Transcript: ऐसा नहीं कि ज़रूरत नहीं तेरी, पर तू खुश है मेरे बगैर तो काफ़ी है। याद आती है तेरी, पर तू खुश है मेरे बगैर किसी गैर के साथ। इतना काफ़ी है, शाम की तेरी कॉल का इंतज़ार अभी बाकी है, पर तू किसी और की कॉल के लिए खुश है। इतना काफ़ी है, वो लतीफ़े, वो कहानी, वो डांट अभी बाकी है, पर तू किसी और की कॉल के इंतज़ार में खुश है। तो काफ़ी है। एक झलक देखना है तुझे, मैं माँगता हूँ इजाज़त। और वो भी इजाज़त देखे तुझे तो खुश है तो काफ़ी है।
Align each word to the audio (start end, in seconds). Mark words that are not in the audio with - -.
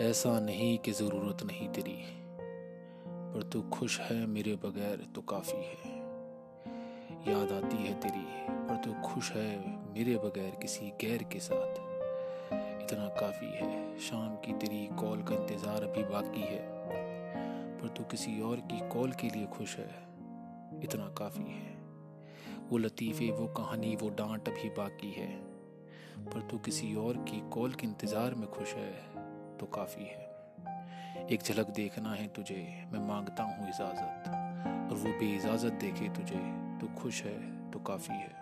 ऐसा 0.00 0.38
नहीं 0.40 0.76
कि 0.78 0.92
ज़रूरत 0.92 1.42
नहीं 1.42 1.68
तेरी, 1.68 1.96
पर 3.32 3.42
तू 3.42 3.60
खुश 3.70 3.98
है 4.00 4.26
मेरे 4.26 4.54
बगैर 4.56 5.04
तो 5.14 5.22
काफ़ी 5.22 5.56
है। 5.56 5.98
याद 7.26 7.52
आती 7.52 7.76
है 7.76 7.92
तेरी, 8.00 8.24
पर 8.48 8.76
तू 8.76 8.92
खुश 9.02 9.30
है 9.32 9.58
मेरे 9.94 10.16
बगैर 10.16 10.56
किसी 10.62 10.90
गैर 11.00 11.22
के 11.22 11.40
साथ। 11.40 11.80
इतना 12.82 13.08
काफ़ी 13.20 13.46
है, 13.46 13.98
शाम 14.00 14.36
की 14.36 14.52
तेरी 14.52 14.86
कॉल 14.96 15.22
का 15.22 15.34
इंतज़ार 15.34 15.84
अभी 15.84 16.04
बाकी 16.04 16.42
है, 16.42 16.62
पर 17.78 17.88
तू 17.88 18.04
किसी 18.04 18.40
और 18.40 18.60
की 18.72 18.80
कॉल 18.88 19.12
के 19.12 19.28
लिए 19.28 19.46
खुश 19.48 19.76
है। 19.78 19.90
इतना 20.82 21.08
काफ़ी 21.18 21.44
है, 21.44 21.76
वो 22.70 22.78
लतीफ़े, 22.78 23.30
वो 23.30 23.46
कहानी, 23.54 23.94
वो 23.96 24.08
डांट 24.16 24.48
अभी 24.48 24.70
बाकी 24.78 25.12
है, 25.12 25.30
पर 26.24 26.48
तू 26.50 26.58
किसी 26.58 26.94
और 26.96 27.24
की 27.30 27.48
कॉल 27.50 27.72
के 27.72 27.86
इंतज़ार 27.86 28.34
में 28.34 28.48
खुश 28.50 28.74
है। 28.74 29.28
तो 29.60 29.66
काफ़ी 29.66 30.04
है। 30.04 31.26
एक 31.30 31.42
झलक 31.42 31.70
देखना 31.70 32.12
है 32.12 32.26
तुझे, 32.28 32.88
मैं 32.92 33.00
माँगता 33.00 33.42
हूँ 33.42 33.68
इजाज़त। 33.68 34.28
और 34.92 34.96
वो 34.96 35.18
भी 35.18 35.36
इजाज़त 35.36 35.72
देखे 35.72 36.08
तुझे 36.08 36.38
तो 36.80 36.86
खुश 37.00 37.22
है 37.22 37.70
तो 37.70 37.78
काफ़ी 37.78 38.14
है। 38.14 38.39